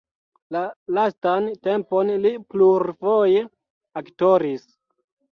[0.53, 0.61] La
[0.97, 3.43] lastan tempon li plurfoje
[4.01, 4.65] aktoris.